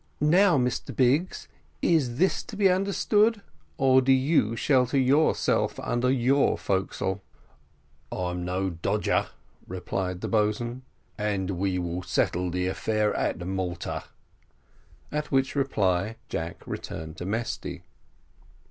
[0.19, 1.47] "Now, Mr Biggs,
[1.79, 3.43] is this to be understood,
[3.77, 7.21] or do you shelter yourself under your forecastle?"
[8.11, 9.27] "I'm no dodger,"
[9.67, 10.81] replied the boatswain,
[11.19, 14.05] "and we will settle the affair at Malta."
[15.11, 17.83] At which reply Jack returned to Mesty.